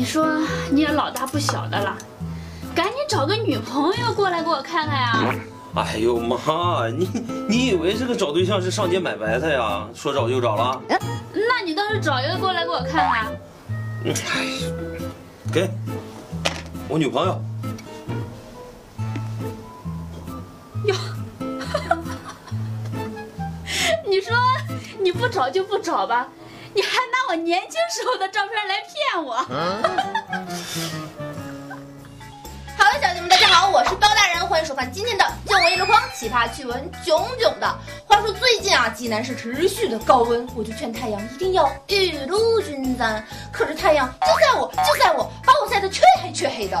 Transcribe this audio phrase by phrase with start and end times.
[0.00, 0.26] 你说
[0.70, 1.94] 你也老大不小的了，
[2.74, 5.34] 赶紧找个女朋友过来给我看看呀！
[5.74, 7.06] 哎呦妈，你
[7.46, 9.86] 你以为这个找对象是上街买白菜呀？
[9.94, 10.80] 说找就找了？
[10.88, 13.26] 那你倒是找一个过来给我看看。
[14.06, 14.14] 哎，
[15.52, 15.68] 给
[16.88, 17.38] 我女朋友。
[20.86, 20.94] 哟，
[24.08, 24.34] 你说
[24.98, 26.26] 你不找就不找吧，
[26.72, 29.34] 你还拿我年轻时候的照片来骗我。
[32.78, 37.78] 好了，小姐们，大家好，我是包大人，欢迎收看今天的《见闻一箩筐》，奇葩趣闻囧囧的。
[38.06, 43.22] 话说最近啊，济南是持续的高温，我就劝太阳一定要雨露均沾。
[43.52, 46.80] 可是太阳就在我，就在我，把我晒得黢黑黢黑的。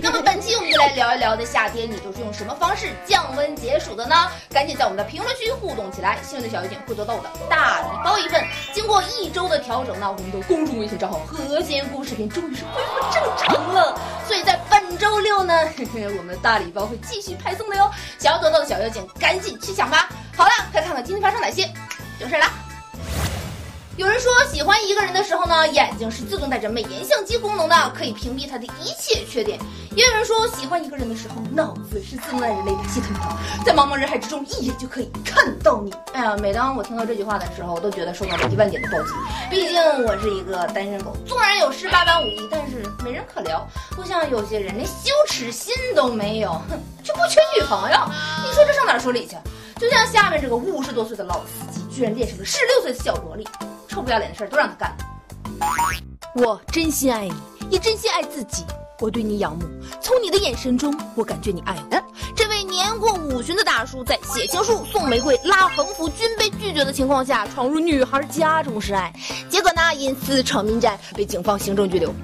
[0.00, 4.30] 那么本期我们就来聊一聊，在夏天你都是用什么方式降温解暑的呢？
[4.50, 8.41] 赶紧在我们的评论区互动起来，幸运的小妖精会得到我的大礼包一份。
[9.22, 13.96] 一周的调整呢，我们的公众微信账号和谐故事视频终于是恢复正常了。
[14.26, 15.54] 所以在本周六呢，
[16.18, 17.88] 我们的大礼包会继续派送的哟。
[18.18, 20.08] 想要得到的小妖精，赶紧去抢吧！
[20.36, 21.72] 好了，快看看今天发生哪些
[22.18, 22.71] 有事了！
[23.98, 29.58] 有人说，喜欢一个人的时候呢，眼睛是自动带着美颜相机功能的，可以屏蔽他的一切缺点；
[29.94, 33.20] 也有人说，喜欢一个人的时候，脑子是自动带着雷达系统的，
[33.66, 35.92] 在茫茫人海之中，一眼就可以看到你。
[36.14, 39.10] 哎呀，每当我听到这句话的时候，我都觉得受到了一万点的暴击。
[39.50, 39.76] 毕竟
[40.06, 43.68] 我是一个单身狗，纵然有十八般武艺，但是没人可聊。
[43.90, 47.98] 不像有些人连羞耻心都没有，哼，就不缺女朋友。
[48.42, 49.36] 你说这上哪说理去？
[49.78, 53.46] 就像下面这个五十多岁的老司机，居然恋上了十六岁的小萝莉。
[53.92, 54.96] 臭不要脸的事儿都让他干了。
[56.34, 57.34] 我真心爱你，
[57.68, 58.64] 也真心爱自己。
[59.00, 59.66] 我对你仰慕，
[60.00, 62.02] 从你的眼神中，我感觉你爱我。
[62.34, 69.12] 这位年过五旬的大叔，在写情书、送玫瑰、拉横幅均被拒绝的情况下，闯入女孩家中示爱，
[69.50, 72.14] 结果呢，因私闯民宅被警方行政拘留。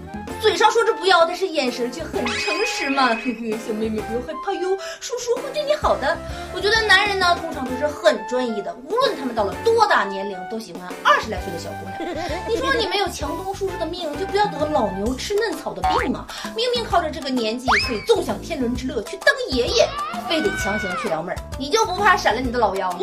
[0.40, 3.08] 嘴上说着不要，但是眼神却很诚实嘛。
[3.08, 6.16] 嘿嘿，小妹妹不用害怕哟，叔叔会对你好的。
[6.54, 12.46] 我觉得男人呢，通常都是很专一的，无论他们到了多大年龄，都喜欢二十来岁的小姑娘。
[12.48, 16.26] 你说你没有强东叔叔的命，就不要得老牛吃嫩草的病嘛。
[16.54, 19.88] 明明靠着这个年纪可以纵享天伦之乐，去当爷爷，
[20.28, 22.98] 非得强行去撩妹儿，你就不怕闪了你的老腰吗？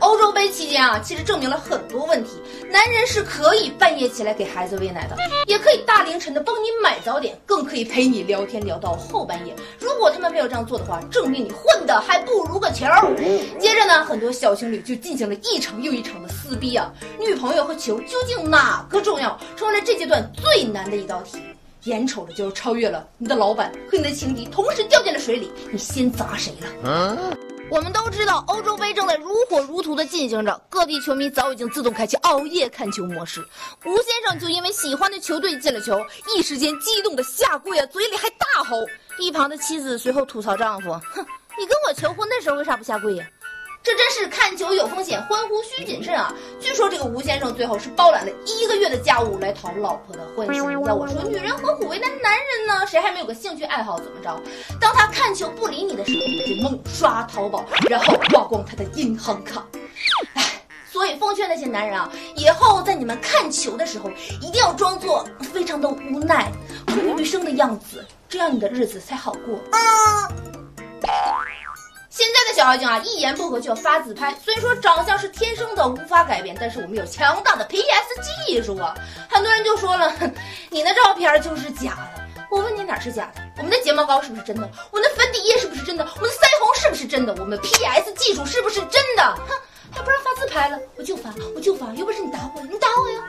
[0.00, 2.32] 欧洲杯期间啊，其实证明了很多问题。
[2.70, 5.16] 男人是可以半夜起来给孩子喂奶的，
[5.46, 9.54] 也可以大凌晨的帮你买早点，更可以陪你聊天聊到后半夜。
[9.78, 12.86] 如果他们没有这样做的话，证明你混的还不如个球。
[13.58, 16.92] 接着呢，很多小情侣就进行了一场又一场的撕逼啊。
[17.18, 21.38] 女朋友和球究竟哪个重要，成为了这阶段最难的一道题。
[21.84, 27.36] 眼瞅着就要超越了，你的老板和你的情敌同时掉进了水里，你先砸谁了？
[27.70, 33.40] 我们都知道，欧洲杯正在如火如荼的进行着，各地球迷早已经自动开启熬夜看球模式。
[33.84, 36.04] 吴先生就因为喜欢的球队进了球，
[36.34, 38.76] 一时间激动的下跪啊，嘴里还大吼。
[39.20, 41.24] 一旁的妻子随后吐槽丈夫：“哼，
[41.58, 43.24] 你跟我求婚的时候为啥不下跪呀？”
[43.90, 46.32] 这真是看球有风险，欢呼需谨慎啊！
[46.60, 50.62] 据说这个吴先生最后是包揽了一个月的家务来讨老婆的欢心。
[50.86, 52.86] 要我说，女人何苦为难男人呢？
[52.86, 53.98] 谁还没有个兴趣爱好？
[53.98, 54.40] 怎么着？
[54.80, 59.66] 当他看球不理你的时候，你就猛刷淘宝，然后花光他的银行卡。
[60.34, 60.62] 唉，
[60.92, 64.08] 所以奉劝那些男人啊，以后在你们看球的时候，
[64.40, 66.52] 一定要装作非常的无奈、
[66.86, 69.58] 苦不生的样子，这样你的日子才好过。
[72.60, 74.36] 小妖精啊，一言不合就要发自拍。
[74.44, 77.86] 虽说长相是天生的，无法改变，但是我们有强大的 PS
[78.20, 78.94] 技术啊。
[79.30, 80.12] 很多人就说了，
[80.68, 82.22] 你那照片就是假的。
[82.50, 83.40] 我问你哪是假的？
[83.56, 84.70] 我们的睫毛膏是不是真的？
[84.90, 86.06] 我们的粉底液是不是真的？
[86.16, 87.34] 我们的腮红是不是真的？
[87.38, 89.22] 我们的 PS 技术是不是真的？
[89.22, 89.56] 哼，
[89.90, 90.78] 还不让发自拍了？
[90.98, 93.22] 我就发，我就发，有本事你打我，你打我呀！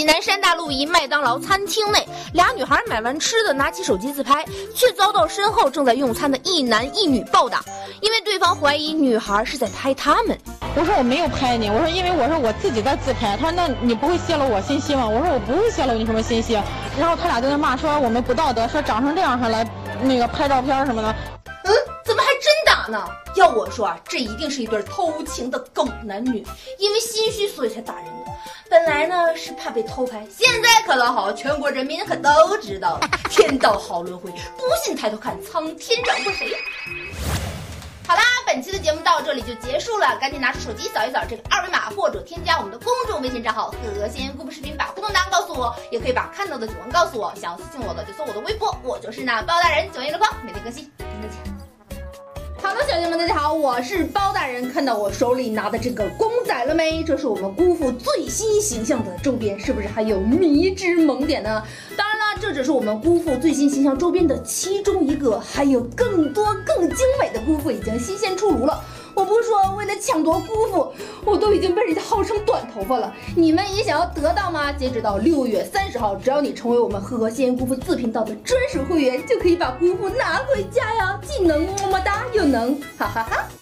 [0.00, 4.42] 济南山大路一麦当劳餐厅内，俩女孩买完吃的，拿起手机自拍，
[4.74, 7.62] 却遭到身后正在用餐的一男一女暴打，
[8.00, 10.38] 因为对方怀疑女孩是在拍他们。
[10.74, 13.36] 我说我没有拍你，我说因为我说我自己在自拍。
[13.36, 15.06] 他说那你不会泄露我信息吗？
[15.06, 16.58] 我说我不会泄露你什么信息。
[16.98, 19.68] 然后他俩在那骂说我们不道德，说长成这样还来
[20.00, 21.14] 那个拍照片什么的。
[22.90, 23.08] 嗯，怎么还真打呢？
[23.36, 26.44] 要我说啊，这一定是一对偷情的狗男女，
[26.78, 28.32] 因为心虚所以才打人的。
[28.68, 33.08] 本来呢是怕被偷拍，现在可倒好，全国人民可都知道了。
[33.30, 36.52] 天道好轮回，不信抬头看，苍天饶过谁？
[38.06, 47.32] 好啦，本期的节目到这里就结束了，赶紧拿出手机扫一扫这个二维码，或者添加我们的公众微信账号“和谐故事视频”，把互动答案告诉我，也可以把看到的九文告诉我。
[47.36, 51.59] 想要私信我的就搜我的微博，我就是那包大人九一箩筐，每天更新，真的钱。
[52.62, 53.54] 好的，小姐们，大家好。
[53.54, 54.70] 我是包大人。
[54.70, 57.02] 看到我手里拿的这个公仔了没？
[57.02, 61.62] 这是我们姑父最新形象的周边，是不是还有迷之萌点呢？
[61.96, 68.84] 当然了，这只是我们姑父最新形象周边的其中一个，还有更多更精美的姑父已经新鲜出炉了。
[69.14, 70.92] 我不说为了抢夺姑父，
[71.24, 73.12] 我都已经被人家号称短头发了。
[73.36, 74.72] 你们也想要得到吗？
[74.72, 81.20] 截止到六月三十号，只要你成为我们和仙姑父自频道的专属会员，就可以把姑父拿回家呀！
[81.22, 83.59] 既能么么哒，又能哈哈哈。